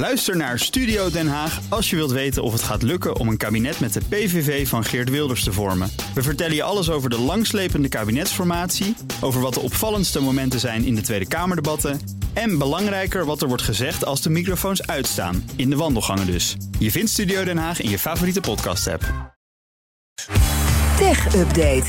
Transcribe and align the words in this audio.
Luister 0.00 0.36
naar 0.36 0.58
Studio 0.58 1.10
Den 1.10 1.28
Haag 1.28 1.60
als 1.68 1.90
je 1.90 1.96
wilt 1.96 2.10
weten 2.10 2.42
of 2.42 2.52
het 2.52 2.62
gaat 2.62 2.82
lukken 2.82 3.16
om 3.16 3.28
een 3.28 3.36
kabinet 3.36 3.80
met 3.80 3.92
de 3.92 4.00
PVV 4.08 4.68
van 4.68 4.84
Geert 4.84 5.10
Wilders 5.10 5.44
te 5.44 5.52
vormen. 5.52 5.90
We 6.14 6.22
vertellen 6.22 6.54
je 6.54 6.62
alles 6.62 6.90
over 6.90 7.10
de 7.10 7.18
langslepende 7.18 7.88
kabinetsformatie, 7.88 8.96
over 9.20 9.40
wat 9.40 9.54
de 9.54 9.60
opvallendste 9.60 10.20
momenten 10.20 10.60
zijn 10.60 10.84
in 10.84 10.94
de 10.94 11.00
Tweede 11.00 11.28
Kamerdebatten 11.28 12.00
en 12.32 12.58
belangrijker 12.58 13.24
wat 13.24 13.42
er 13.42 13.48
wordt 13.48 13.62
gezegd 13.62 14.04
als 14.04 14.22
de 14.22 14.30
microfoons 14.30 14.86
uitstaan, 14.86 15.50
in 15.56 15.70
de 15.70 15.76
wandelgangen 15.76 16.26
dus. 16.26 16.56
Je 16.78 16.90
vindt 16.90 17.10
Studio 17.10 17.44
Den 17.44 17.58
Haag 17.58 17.80
in 17.80 17.90
je 17.90 17.98
favoriete 17.98 18.40
podcast-app. 18.40 19.02
Tech 20.96 21.34
Update. 21.34 21.86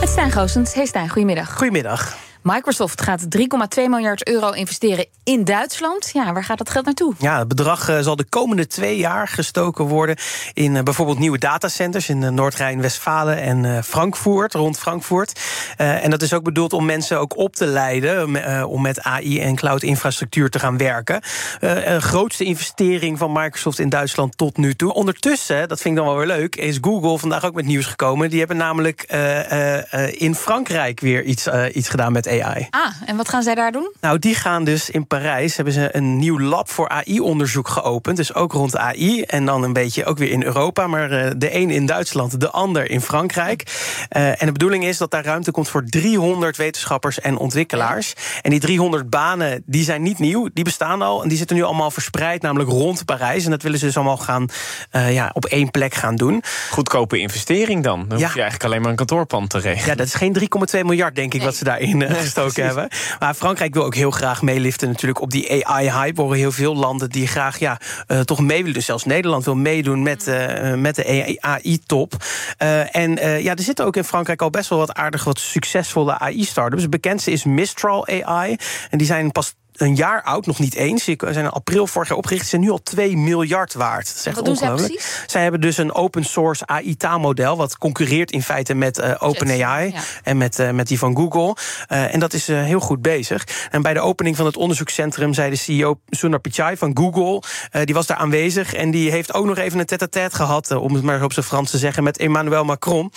Het 0.00 0.08
Stijn 0.08 0.32
Goosens. 0.32 0.74
Hey 0.74 0.86
Stijn, 0.86 1.08
goedemiddag. 1.08 1.52
Goedemiddag. 1.52 2.25
Microsoft 2.46 3.02
gaat 3.02 3.22
3,2 3.22 3.82
miljard 3.88 4.28
euro 4.28 4.50
investeren 4.50 5.06
in 5.24 5.44
Duitsland. 5.44 6.10
Ja, 6.12 6.32
waar 6.32 6.44
gaat 6.44 6.58
dat 6.58 6.70
geld 6.70 6.84
naartoe? 6.84 7.14
Ja, 7.18 7.38
het 7.38 7.48
bedrag 7.48 7.88
eh, 7.88 7.98
zal 7.98 8.16
de 8.16 8.24
komende 8.24 8.66
twee 8.66 8.96
jaar 8.96 9.28
gestoken 9.28 9.84
worden 9.84 10.16
in 10.52 10.76
eh, 10.76 10.82
bijvoorbeeld 10.82 11.18
nieuwe 11.18 11.38
datacenters 11.38 12.08
in 12.08 12.22
uh, 12.22 12.28
Noord-Rijn-Westfalen 12.28 13.40
en 13.40 13.84
Frankfurt, 13.84 14.54
rond 14.54 14.78
Frankfurt. 14.78 15.40
en 15.76 16.10
dat 16.10 16.22
is 16.22 16.34
ook 16.34 16.42
bedoeld 16.42 16.72
om 16.72 16.84
mensen 16.84 17.18
ook 17.18 17.36
op 17.36 17.56
te 17.56 17.66
leiden 17.66 18.66
om 18.66 18.82
met 18.82 19.02
AI 19.02 19.40
en 19.40 19.54
cloud-infrastructuur 19.54 20.50
te 20.50 20.58
gaan 20.58 20.76
werken. 20.76 21.20
grootste 21.98 22.44
investering 22.44 23.18
van 23.18 23.32
Microsoft 23.32 23.78
in 23.78 23.88
Duitsland 23.88 24.36
tot 24.36 24.56
nu 24.56 24.74
toe. 24.74 24.92
Ondertussen, 24.92 25.68
dat 25.68 25.80
vind 25.80 25.98
ik 25.98 26.04
dan 26.04 26.14
wel 26.14 26.26
weer 26.26 26.36
leuk, 26.36 26.56
is 26.56 26.78
Google 26.80 27.18
vandaag 27.18 27.44
ook 27.44 27.54
met 27.54 27.66
nieuws 27.66 27.86
gekomen. 27.86 28.30
Die 28.30 28.38
hebben 28.38 28.56
namelijk 28.56 29.02
in 30.10 30.34
Frankrijk 30.34 31.00
weer 31.00 31.24
iets, 31.24 31.48
iets 31.72 31.88
gedaan 31.88 32.12
met 32.12 32.28
AI. 32.28 32.35
Ah, 32.70 32.92
en 33.06 33.16
wat 33.16 33.28
gaan 33.28 33.42
zij 33.42 33.54
daar 33.54 33.72
doen? 33.72 33.92
Nou, 34.00 34.18
die 34.18 34.34
gaan 34.34 34.64
dus 34.64 34.90
in 34.90 35.06
Parijs 35.06 35.56
hebben 35.56 35.74
ze 35.74 35.88
een 35.96 36.18
nieuw 36.18 36.40
lab 36.40 36.70
voor 36.70 36.88
AI-onderzoek 36.88 37.68
geopend. 37.68 38.16
Dus 38.16 38.34
ook 38.34 38.52
rond 38.52 38.76
AI. 38.76 39.22
En 39.22 39.44
dan 39.44 39.62
een 39.62 39.72
beetje 39.72 40.04
ook 40.04 40.18
weer 40.18 40.30
in 40.30 40.42
Europa. 40.42 40.86
Maar 40.86 41.12
uh, 41.12 41.30
de 41.36 41.54
een 41.54 41.70
in 41.70 41.86
Duitsland, 41.86 42.40
de 42.40 42.50
ander 42.50 42.90
in 42.90 43.00
Frankrijk. 43.00 43.62
Uh, 44.16 44.28
en 44.28 44.46
de 44.46 44.52
bedoeling 44.52 44.84
is 44.84 44.96
dat 44.96 45.10
daar 45.10 45.24
ruimte 45.24 45.50
komt 45.50 45.68
voor 45.68 45.84
300 45.84 46.56
wetenschappers 46.56 47.20
en 47.20 47.36
ontwikkelaars. 47.36 48.12
En 48.42 48.50
die 48.50 48.60
300 48.60 49.10
banen, 49.10 49.62
die 49.66 49.84
zijn 49.84 50.02
niet 50.02 50.18
nieuw. 50.18 50.48
Die 50.52 50.64
bestaan 50.64 51.02
al. 51.02 51.22
En 51.22 51.28
die 51.28 51.38
zitten 51.38 51.56
nu 51.56 51.62
allemaal 51.62 51.90
verspreid, 51.90 52.42
namelijk 52.42 52.70
rond 52.70 53.04
Parijs. 53.04 53.44
En 53.44 53.50
dat 53.50 53.62
willen 53.62 53.78
ze 53.78 53.84
dus 53.84 53.96
allemaal 53.96 54.16
gaan 54.16 54.48
uh, 54.92 55.14
ja, 55.14 55.30
op 55.32 55.44
één 55.44 55.70
plek 55.70 55.94
gaan 55.94 56.16
doen. 56.16 56.42
Goedkope 56.70 57.18
investering 57.18 57.82
dan. 57.82 58.04
Dan 58.08 58.18
ja. 58.18 58.24
hoef 58.24 58.34
je 58.34 58.40
eigenlijk 58.40 58.64
alleen 58.64 58.80
maar 58.80 58.90
een 58.90 58.96
kantoorpand 58.96 59.50
te 59.50 59.58
regelen. 59.58 59.86
Ja, 59.86 59.94
dat 59.94 60.06
is 60.06 60.14
geen 60.14 60.36
3,2 60.74 60.80
miljard, 60.80 61.14
denk 61.14 61.32
ik, 61.32 61.38
nee. 61.38 61.48
wat 61.48 61.56
ze 61.56 61.64
daarin 61.64 62.02
hebben. 62.34 62.88
Maar 63.18 63.34
Frankrijk 63.34 63.74
wil 63.74 63.84
ook 63.84 63.94
heel 63.94 64.10
graag 64.10 64.42
meeliften 64.42 64.88
natuurlijk 64.88 65.20
op 65.20 65.30
die 65.30 65.66
AI-hype. 65.66 66.16
Er 66.16 66.22
horen 66.22 66.38
heel 66.38 66.52
veel 66.52 66.76
landen 66.76 67.10
die 67.10 67.26
graag 67.26 67.58
ja, 67.58 67.80
uh, 68.08 68.20
toch 68.20 68.40
mee 68.40 68.58
willen. 68.58 68.74
Dus 68.74 68.84
zelfs 68.84 69.04
Nederland 69.04 69.44
wil 69.44 69.54
meedoen 69.54 70.02
met, 70.02 70.28
uh, 70.28 70.74
met 70.74 70.94
de 70.94 71.36
AI-top. 71.40 72.14
Uh, 72.62 72.96
en 72.96 73.42
ja, 73.42 73.54
er 73.54 73.62
zitten 73.62 73.84
ook 73.84 73.96
in 73.96 74.04
Frankrijk 74.04 74.42
al 74.42 74.50
best 74.50 74.68
wel 74.68 74.78
wat 74.78 74.94
aardig 74.94 75.24
wat 75.24 75.38
succesvolle 75.38 76.18
AI-startups. 76.18 76.82
De 76.82 76.88
bekendste 76.88 77.30
is 77.30 77.44
Mistral 77.44 78.08
AI. 78.08 78.56
En 78.90 78.98
die 78.98 79.06
zijn 79.06 79.32
pas 79.32 79.54
een 79.76 79.94
jaar 79.94 80.22
oud, 80.22 80.46
nog 80.46 80.58
niet 80.58 80.74
eens. 80.74 81.04
Ze 81.04 81.16
zijn 81.18 81.44
in 81.44 81.50
april 81.50 81.86
vorig 81.86 82.08
jaar 82.08 82.18
opgericht. 82.18 82.42
Ze 82.42 82.48
zijn 82.48 82.62
nu 82.62 82.70
al 82.70 82.82
2 82.82 83.16
miljard 83.16 83.74
waard. 83.74 84.06
Dat 84.06 84.16
is 84.16 84.26
echt 84.26 84.48
ongelooflijk. 84.48 85.00
Zij, 85.00 85.24
zij 85.26 85.42
hebben 85.42 85.60
dus 85.60 85.76
een 85.76 85.94
open 85.94 86.24
source 86.24 86.66
AI-taalmodel. 86.66 87.56
wat 87.56 87.78
concurreert 87.78 88.30
in 88.30 88.42
feite 88.42 88.74
met 88.74 88.98
uh, 88.98 89.14
OpenAI. 89.18 89.90
Ja. 89.92 90.00
En 90.22 90.36
met, 90.36 90.58
uh, 90.58 90.70
met 90.70 90.88
die 90.88 90.98
van 90.98 91.16
Google. 91.16 91.56
Uh, 91.92 92.14
en 92.14 92.20
dat 92.20 92.32
is 92.32 92.46
heel 92.46 92.80
goed 92.80 93.02
bezig. 93.02 93.68
En 93.70 93.82
bij 93.82 93.94
de 93.94 94.00
opening 94.00 94.36
van 94.36 94.46
het 94.46 94.56
onderzoekscentrum 94.56 95.34
zei 95.34 95.50
de 95.50 95.56
CEO 95.56 96.00
Sundar 96.10 96.40
Pichai 96.40 96.76
van 96.76 96.96
Google. 96.96 97.42
die 97.84 97.94
was 97.94 98.06
daar 98.06 98.16
aanwezig. 98.16 98.74
En 98.74 98.90
die 98.90 99.10
heeft 99.10 99.34
ook 99.34 99.46
nog 99.46 99.58
even 99.58 99.78
een 99.78 99.86
tête-à-tête 99.86 100.36
gehad. 100.36 100.70
om 100.70 100.94
het 100.94 101.02
maar 101.02 101.22
op 101.22 101.32
zijn 101.32 101.46
Frans 101.46 101.70
te 101.70 101.78
zeggen. 101.78 102.02
met 102.02 102.18
Emmanuel 102.18 102.64
Macron. 102.64 103.12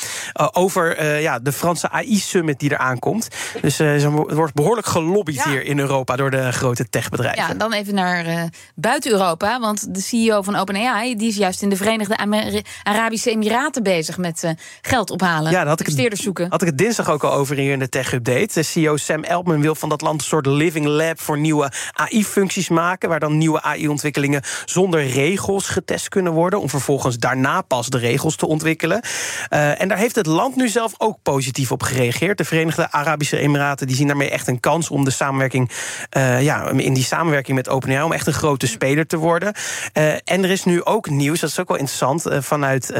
over 0.51 1.19
ja, 1.19 1.39
de 1.39 1.51
Franse 1.51 1.89
AI-summit 1.89 2.59
die 2.59 2.69
er 2.69 2.77
aankomt. 2.77 3.27
Dus 3.61 3.79
er 3.79 4.11
wordt 4.11 4.53
behoorlijk 4.53 4.87
gelobbyd 4.87 5.35
ja. 5.35 5.49
hier 5.49 5.63
in 5.63 5.79
Europa 5.79 6.15
door 6.15 6.31
de 6.31 6.48
grote 6.53 6.89
techbedrijven. 6.89 7.47
Ja, 7.47 7.53
dan 7.53 7.73
even 7.73 7.93
naar 7.93 8.27
uh, 8.27 8.43
buiten 8.75 9.11
Europa. 9.11 9.59
Want 9.59 9.93
de 9.93 10.01
CEO 10.01 10.41
van 10.41 10.55
OpenAI 10.55 11.15
die 11.15 11.27
is 11.27 11.35
juist 11.35 11.61
in 11.61 11.69
de 11.69 11.75
Verenigde 11.75 12.17
Amer 12.17 12.61
Arabische 12.83 13.29
Emiraten 13.29 13.83
bezig 13.83 14.17
met 14.17 14.43
uh, 14.43 14.51
geld 14.81 15.09
ophalen. 15.11 15.51
Ja, 15.51 15.65
had 15.65 15.79
ik 15.79 15.85
het, 15.85 16.19
zoeken. 16.19 16.49
Had 16.49 16.61
ik 16.61 16.67
het 16.67 16.77
dinsdag 16.77 17.09
ook 17.09 17.23
al 17.23 17.33
over 17.33 17.55
hier 17.55 17.71
in 17.71 17.79
de 17.79 17.89
Tech 17.89 18.13
Update. 18.13 18.53
De 18.53 18.63
CEO 18.63 18.97
Sam 18.97 19.23
Altman 19.23 19.61
wil 19.61 19.75
van 19.75 19.89
dat 19.89 20.01
land 20.01 20.21
een 20.21 20.27
soort 20.27 20.45
living 20.45 20.85
lab 20.85 21.19
voor 21.19 21.37
nieuwe 21.37 21.71
AI-functies 21.91 22.69
maken. 22.69 23.09
Waar 23.09 23.19
dan 23.19 23.37
nieuwe 23.37 23.61
AI-ontwikkelingen 23.61 24.41
zonder 24.65 25.07
regels 25.07 25.67
getest 25.67 26.09
kunnen 26.09 26.33
worden. 26.33 26.61
Om 26.61 26.69
vervolgens 26.69 27.17
daarna 27.17 27.61
pas 27.61 27.87
de 27.87 27.97
regels 27.97 28.35
te 28.35 28.47
ontwikkelen. 28.47 29.01
Uh, 29.49 29.81
en 29.81 29.87
daar 29.87 29.97
heeft 29.97 30.15
het 30.15 30.25
land 30.25 30.55
nu 30.55 30.67
zelf 30.67 30.93
ook 30.97 31.17
positief 31.23 31.71
op 31.71 31.83
gereageerd. 31.83 32.37
De 32.37 32.45
Verenigde 32.45 32.91
Arabische 32.91 33.37
Emiraten 33.37 33.87
die 33.87 33.95
zien 33.95 34.07
daarmee 34.07 34.29
echt 34.29 34.47
een 34.47 34.59
kans 34.59 34.89
om 34.89 35.05
de 35.05 35.11
samenwerking 35.11 35.71
uh, 36.17 36.38
ja, 36.41 36.69
in 36.69 36.93
die 36.93 37.03
samenwerking 37.03 37.57
met 37.57 37.69
OpenAI 37.69 38.03
om 38.03 38.11
echt 38.11 38.27
een 38.27 38.33
grote 38.33 38.67
speler 38.67 39.07
te 39.07 39.17
worden. 39.17 39.53
Uh, 39.93 40.13
en 40.13 40.43
er 40.43 40.49
is 40.49 40.63
nu 40.63 40.83
ook 40.83 41.09
nieuws, 41.09 41.39
dat 41.39 41.49
is 41.49 41.59
ook 41.59 41.67
wel 41.67 41.77
interessant, 41.77 42.27
uh, 42.27 42.37
vanuit 42.41 42.93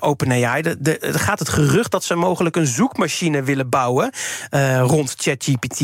OpenAI. 0.00 0.62
Er 0.82 1.18
gaat 1.18 1.38
het 1.38 1.48
gerucht 1.48 1.90
dat 1.90 2.04
ze 2.04 2.14
mogelijk 2.14 2.56
een 2.56 2.66
zoekmachine 2.66 3.42
willen 3.42 3.68
bouwen 3.68 4.10
rond 4.80 5.14
ChatGPT. 5.16 5.80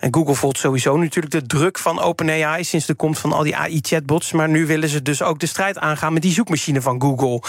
En 0.00 0.14
Google 0.14 0.34
volgt 0.34 0.58
sowieso 0.58 0.96
natuurlijk 0.96 1.32
de 1.32 1.46
druk 1.46 1.78
van 1.78 2.00
OpenAI 2.00 2.64
sinds 2.64 2.86
de 2.86 2.94
komst 2.94 3.20
van 3.20 3.32
al 3.32 3.42
die 3.42 3.56
AI-chatbots. 3.56 4.32
Maar 4.32 4.48
nu 4.48 4.66
willen 4.66 4.88
ze 4.88 5.02
dus 5.02 5.22
ook 5.22 5.38
de 5.38 5.46
strijd 5.46 5.78
aangaan 5.78 6.12
met 6.12 6.22
die 6.22 6.32
zoekmachine 6.32 6.80
van 6.80 7.00
Google, 7.00 7.42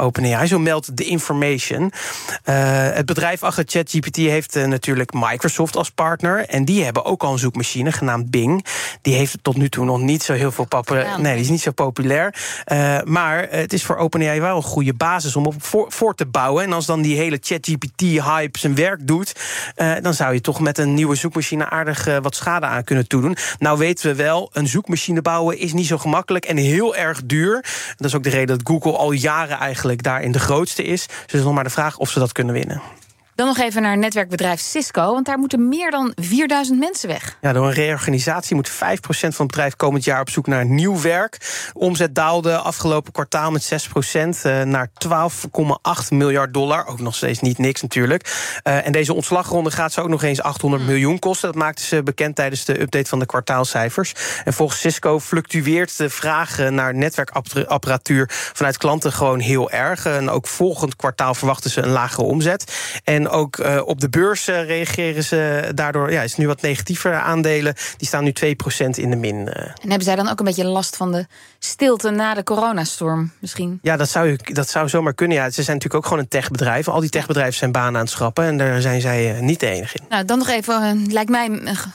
OpenAI. 0.00 0.46
Zo 0.46 0.58
meldt 0.58 0.96
de 0.96 1.04
Information. 1.04 1.92
het 2.42 3.06
bedrijf 3.06 3.42
achter 3.42 3.64
ChatGPT 3.66 4.16
heeft 4.16 4.54
natuurlijk 4.54 5.12
Microsoft 5.12 5.76
als 5.76 5.90
partner. 5.90 6.46
En 6.48 6.64
die 6.64 6.84
hebben 6.84 7.04
ook 7.04 7.22
al 7.22 7.32
een 7.32 7.38
zoekmachine 7.38 7.92
genaamd 7.92 8.30
Bing. 8.30 8.55
Die 9.02 9.14
heeft 9.14 9.38
tot 9.42 9.56
nu 9.56 9.68
toe 9.68 9.84
nog 9.84 10.00
niet 10.00 10.22
zo 10.22 10.32
heel 10.32 10.52
veel 10.52 10.66
populair. 10.66 11.20
Nee, 11.20 11.32
die 11.32 11.42
is 11.42 11.48
niet 11.48 11.60
zo 11.60 11.70
populair. 11.70 12.34
Uh, 12.72 12.98
maar 13.04 13.46
het 13.50 13.72
is 13.72 13.84
voor 13.84 13.96
OpenAI 13.96 14.40
wel 14.40 14.56
een 14.56 14.62
goede 14.62 14.94
basis 14.94 15.36
om 15.36 15.46
op 15.46 15.54
voor, 15.58 15.86
voor 15.88 16.14
te 16.14 16.26
bouwen. 16.26 16.64
En 16.64 16.72
als 16.72 16.86
dan 16.86 17.02
die 17.02 17.16
hele 17.16 17.38
ChatGPT-hype 17.40 18.58
zijn 18.58 18.74
werk 18.74 19.06
doet, 19.06 19.32
uh, 19.76 19.92
dan 20.02 20.14
zou 20.14 20.34
je 20.34 20.40
toch 20.40 20.60
met 20.60 20.78
een 20.78 20.94
nieuwe 20.94 21.14
zoekmachine 21.14 21.70
aardig 21.70 22.08
uh, 22.08 22.16
wat 22.22 22.34
schade 22.34 22.66
aan 22.66 22.84
kunnen 22.84 23.08
toedoen. 23.08 23.36
Nou 23.58 23.78
weten 23.78 24.06
we 24.10 24.14
wel, 24.14 24.50
een 24.52 24.68
zoekmachine 24.68 25.22
bouwen 25.22 25.58
is 25.58 25.72
niet 25.72 25.86
zo 25.86 25.98
gemakkelijk 25.98 26.44
en 26.44 26.56
heel 26.56 26.96
erg 26.96 27.22
duur. 27.24 27.64
Dat 27.96 28.06
is 28.06 28.14
ook 28.14 28.22
de 28.22 28.30
reden 28.30 28.58
dat 28.58 28.68
Google 28.68 28.96
al 28.96 29.12
jaren 29.12 29.58
eigenlijk 29.58 30.02
daarin 30.02 30.32
de 30.32 30.38
grootste 30.38 30.82
is. 30.84 31.06
Dus 31.06 31.16
het 31.20 31.34
is 31.34 31.42
nog 31.42 31.54
maar 31.54 31.64
de 31.64 31.70
vraag 31.70 31.98
of 31.98 32.10
ze 32.10 32.18
dat 32.18 32.32
kunnen 32.32 32.54
winnen. 32.54 32.82
Dan 33.36 33.46
nog 33.46 33.58
even 33.58 33.82
naar 33.82 33.98
netwerkbedrijf 33.98 34.60
Cisco, 34.60 35.12
want 35.12 35.26
daar 35.26 35.38
moeten 35.38 35.68
meer 35.68 35.90
dan 35.90 36.12
4000 36.14 36.78
mensen 36.78 37.08
weg. 37.08 37.36
Ja, 37.40 37.52
door 37.52 37.66
een 37.66 37.72
reorganisatie 37.72 38.54
moet 38.54 38.70
5% 38.70 38.74
van 38.76 39.28
het 39.28 39.46
bedrijf 39.46 39.76
komend 39.76 40.04
jaar 40.04 40.20
op 40.20 40.30
zoek 40.30 40.46
naar 40.46 40.66
nieuw 40.66 41.00
werk. 41.00 41.38
Omzet 41.72 42.14
daalde 42.14 42.56
afgelopen 42.56 43.12
kwartaal 43.12 43.50
met 43.50 43.88
6% 43.88 44.18
uh, 44.46 44.62
naar 44.62 44.88
12,8 44.88 46.08
miljard 46.08 46.54
dollar. 46.54 46.86
Ook 46.86 47.00
nog 47.00 47.14
steeds 47.14 47.40
niet 47.40 47.58
niks 47.58 47.82
natuurlijk. 47.82 48.34
Uh, 48.64 48.86
en 48.86 48.92
deze 48.92 49.14
ontslagronde 49.14 49.70
gaat 49.70 49.92
ze 49.92 50.00
ook 50.00 50.08
nog 50.08 50.22
eens 50.22 50.42
800 50.42 50.82
miljoen 50.82 51.18
kosten. 51.18 51.52
Dat 51.52 51.62
maakten 51.62 51.84
ze 51.84 52.02
bekend 52.02 52.36
tijdens 52.36 52.64
de 52.64 52.80
update 52.80 53.08
van 53.08 53.18
de 53.18 53.26
kwartaalcijfers. 53.26 54.12
En 54.44 54.52
volgens 54.52 54.80
Cisco 54.80 55.20
fluctueert 55.20 55.96
de 55.96 56.10
vraag 56.10 56.70
naar 56.70 56.94
netwerkapparatuur 56.94 58.26
vanuit 58.30 58.76
klanten 58.76 59.12
gewoon 59.12 59.40
heel 59.40 59.70
erg. 59.70 60.06
En 60.06 60.30
ook 60.30 60.46
volgend 60.46 60.96
kwartaal 60.96 61.34
verwachten 61.34 61.70
ze 61.70 61.82
een 61.82 61.90
lagere 61.90 62.26
omzet. 62.26 62.74
En 63.04 63.24
ook 63.28 63.58
uh, 63.58 63.82
op 63.84 64.00
de 64.00 64.08
beurs 64.08 64.48
uh, 64.48 64.64
reageren 64.64 65.24
ze 65.24 65.70
daardoor. 65.74 66.12
Ja, 66.12 66.22
is 66.22 66.36
nu 66.36 66.46
wat 66.46 66.60
negatiever 66.60 67.14
aandelen. 67.14 67.74
Die 67.96 68.06
staan 68.06 68.24
nu 68.24 68.32
2% 68.44 68.44
in 68.94 69.10
de 69.10 69.16
min. 69.16 69.36
Uh. 69.36 69.46
En 69.46 69.88
hebben 69.88 70.02
zij 70.02 70.16
dan 70.16 70.28
ook 70.28 70.38
een 70.38 70.44
beetje 70.44 70.64
last 70.64 70.96
van 70.96 71.12
de 71.12 71.26
stilte 71.58 72.10
na 72.10 72.34
de 72.34 72.42
coronastorm 72.42 73.32
misschien? 73.38 73.78
Ja, 73.82 73.96
dat 73.96 74.08
zou, 74.08 74.38
dat 74.42 74.68
zou 74.68 74.88
zomaar 74.88 75.14
kunnen. 75.14 75.36
Ja, 75.36 75.44
ze 75.44 75.62
zijn 75.62 75.76
natuurlijk 75.76 75.94
ook 75.94 76.04
gewoon 76.04 76.18
een 76.18 76.28
techbedrijf. 76.28 76.88
Al 76.88 77.00
die 77.00 77.10
techbedrijven 77.10 77.54
zijn 77.54 77.72
banen 77.72 77.94
aan 77.94 78.00
het 78.00 78.10
schrappen. 78.10 78.44
En 78.44 78.58
daar 78.58 78.80
zijn 78.80 79.00
zij 79.00 79.40
niet 79.40 79.60
de 79.60 79.66
enige 79.66 79.98
in. 79.98 80.04
Nou, 80.08 80.24
dan 80.24 80.38
nog 80.38 80.48
even, 80.48 81.06
lijkt 81.12 81.30
mij 81.30 81.48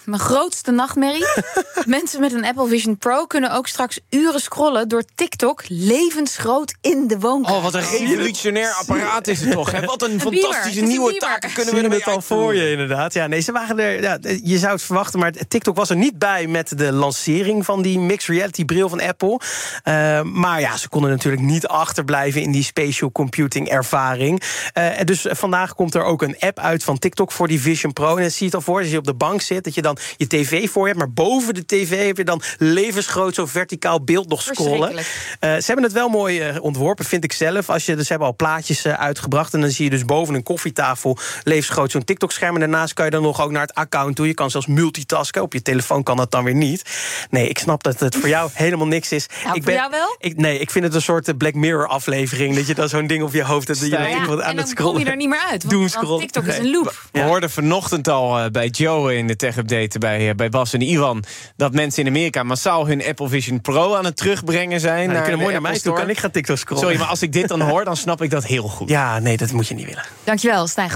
mijn 0.03 0.21
grootste 0.21 0.71
nachtmerrie. 0.71 1.25
Mensen 1.85 2.19
met 2.19 2.33
een 2.33 2.45
Apple 2.45 2.67
Vision 2.67 2.97
Pro 2.97 3.25
kunnen 3.25 3.51
ook 3.51 3.67
straks 3.67 3.99
uren 4.09 4.39
scrollen 4.39 4.87
door 4.87 5.03
TikTok 5.15 5.63
levensgroot 5.67 6.75
in 6.81 7.07
de 7.07 7.19
woonkamer. 7.19 7.57
Oh, 7.57 7.63
wat 7.63 7.73
een 7.73 7.89
revolutionair 7.89 8.73
apparaat 8.73 9.27
is 9.27 9.41
het 9.41 9.51
toch. 9.51 9.71
Hè? 9.71 9.85
Wat 9.85 10.01
een 10.01 10.19
fantastische 10.19 10.81
nieuwe 10.81 11.17
taken 11.21 11.53
kunnen 11.53 11.89
we 11.89 11.95
het 11.95 12.07
al 12.07 12.21
voor 12.21 12.55
je, 12.55 12.71
inderdaad. 12.71 13.13
Ja, 13.13 13.27
nee, 13.27 13.39
ze 13.39 13.51
waren 13.51 13.79
er. 13.79 14.01
Ja, 14.01 14.17
je 14.43 14.57
zou 14.57 14.73
het 14.73 14.81
verwachten, 14.81 15.19
maar 15.19 15.31
TikTok 15.47 15.75
was 15.75 15.89
er 15.89 15.95
niet 15.95 16.19
bij 16.19 16.47
met 16.47 16.77
de 16.77 16.91
lancering 16.91 17.65
van 17.65 17.81
die 17.81 17.99
mixed 17.99 18.35
reality 18.35 18.65
bril 18.65 18.89
van 18.89 19.01
Apple. 19.01 19.39
Uh, 19.83 20.21
maar 20.21 20.59
ja, 20.59 20.77
ze 20.77 20.89
konden 20.89 21.09
natuurlijk 21.09 21.43
niet 21.43 21.67
achterblijven 21.67 22.41
in 22.41 22.51
die 22.51 22.63
spatial 22.63 23.11
computing 23.11 23.69
ervaring. 23.69 24.43
Uh, 24.77 24.89
dus 25.03 25.25
vandaag 25.29 25.75
komt 25.75 25.95
er 25.95 26.03
ook 26.03 26.21
een 26.21 26.35
app 26.39 26.59
uit 26.59 26.83
van 26.83 26.99
TikTok 26.99 27.31
voor 27.31 27.47
die 27.47 27.61
Vision 27.61 27.93
Pro. 27.93 28.15
En 28.15 28.21
dan 28.21 28.31
zie 28.31 28.39
je 28.39 28.45
het 28.45 28.55
al 28.55 28.61
voor, 28.61 28.79
als 28.79 28.89
je 28.89 28.97
op 28.97 29.05
de 29.05 29.13
bank 29.13 29.41
zit, 29.41 29.63
dat 29.63 29.75
je 29.75 29.81
dan 29.81 29.97
je 30.17 30.27
tv 30.27 30.69
voor 30.69 30.87
je 30.87 30.93
hebt. 30.93 30.99
Maar 31.05 31.13
boven 31.13 31.53
de 31.53 31.65
tv 31.65 32.05
heb 32.05 32.17
je 32.17 32.23
dan 32.23 32.41
levensgroot 32.57 33.35
zo 33.35 33.45
verticaal 33.45 34.03
beeld 34.03 34.29
nog 34.29 34.41
scrollen. 34.41 34.91
Uh, 34.91 35.03
ze 35.39 35.63
hebben 35.65 35.83
het 35.83 35.93
wel 35.93 36.09
mooi 36.09 36.59
ontworpen, 36.59 37.05
vind 37.05 37.23
ik 37.23 37.33
zelf. 37.33 37.69
Als 37.69 37.85
je, 37.85 37.95
dus 37.95 38.09
hebben 38.09 38.27
al 38.27 38.35
plaatjes 38.35 38.85
uitgebracht. 38.85 39.53
En 39.53 39.61
dan 39.61 39.69
zie 39.69 39.83
je 39.83 39.89
dus 39.89 40.05
boven 40.05 40.35
een 40.35 40.43
koffietafel 40.43 41.10
levensgroot 41.43 41.91
zo'n 41.91 42.03
TikTok-scherm. 42.03 42.53
En 42.53 42.59
daarnaast 42.59 42.93
kan 42.93 43.05
je 43.05 43.11
dan 43.11 43.21
nog 43.21 43.41
ook 43.41 43.51
naar 43.51 43.61
het 43.61 43.73
account 43.73 44.15
toe. 44.15 44.27
Je 44.27 44.33
kan 44.33 44.51
zelfs 44.51 44.67
multitasken. 44.67 45.41
Op 45.41 45.53
je 45.53 45.61
telefoon 45.61 46.03
kan 46.03 46.17
dat 46.17 46.31
dan 46.31 46.43
weer 46.43 46.55
niet. 46.55 46.83
Nee, 47.29 47.47
ik 47.47 47.57
snap 47.57 47.83
dat 47.83 47.99
het 47.99 48.15
voor 48.15 48.29
jou 48.29 48.49
helemaal 48.65 48.87
niks 48.87 49.11
is. 49.11 49.27
Nou, 49.43 49.55
ik 49.55 49.63
ben, 49.63 49.73
voor 49.73 49.81
jou 49.81 49.91
wel? 49.91 50.15
Ik, 50.19 50.37
nee, 50.37 50.59
ik 50.59 50.71
vind 50.71 50.85
het 50.85 50.93
een 50.93 51.01
soort 51.01 51.37
Black 51.37 51.53
Mirror-aflevering. 51.53 52.55
Dat 52.55 52.67
je 52.67 52.75
dan 52.75 52.89
zo'n 52.89 53.07
ding 53.07 53.23
op 53.23 53.33
je 53.33 53.43
hoofd 53.43 53.67
hebt. 53.67 53.79
Dat 53.79 53.89
je 53.89 53.95
ja, 53.95 54.03
aan 54.03 54.29
en 54.29 54.37
dan 54.37 54.57
het 54.57 54.69
scrollen. 54.69 54.93
kom 54.93 55.03
je 55.03 55.09
er 55.09 55.15
niet 55.15 55.29
meer 55.29 55.45
uit. 55.49 55.63
Want, 55.63 55.93
want 55.93 56.19
TikTok 56.19 56.45
is 56.45 56.57
een 56.57 56.71
loop. 56.71 56.93
We 57.11 57.21
hoorden 57.21 57.49
vanochtend 57.49 58.07
al 58.07 58.39
uh, 58.39 58.45
bij 58.45 58.67
Joe 58.67 59.15
in 59.15 59.27
de 59.27 59.35
tech-update 59.35 59.99
bij, 59.99 60.29
uh, 60.29 60.35
bij 60.35 60.49
Bas 60.49 60.73
en 60.73 60.81
Ivan... 60.81 61.23
dat 61.55 61.73
mensen 61.73 62.03
in 62.03 62.09
Amerika 62.09 62.43
massaal 62.43 62.87
hun 62.87 63.05
Apple 63.05 63.29
Vision 63.29 63.61
Pro 63.61 63.95
aan 63.95 64.05
het 64.05 64.17
terugbrengen 64.17 64.79
zijn. 64.79 64.99
Nou, 64.99 65.11
naar 65.11 65.21
kunnen 65.21 65.39
mooi 65.39 65.51
naar 65.51 65.61
mij 65.61 65.79
toe. 65.79 65.95
Kan 65.95 66.09
ik 66.09 66.19
gaan 66.19 66.31
TikTok 66.31 66.57
scrollen? 66.57 66.83
Sorry, 66.83 66.99
maar 66.99 67.07
als 67.07 67.21
ik 67.21 67.33
dit 67.33 67.47
dan 67.47 67.61
hoor, 67.61 67.83
dan 67.85 67.97
snap 67.97 68.21
ik 68.21 68.29
dat 68.29 68.45
heel 68.45 68.67
goed. 68.67 68.89
Ja, 68.89 69.19
nee, 69.19 69.37
dat 69.37 69.51
moet 69.51 69.67
je 69.67 69.73
niet 69.73 69.85
willen. 69.85 70.03
Dankjewel, 70.23 70.67
Stijn 70.67 70.89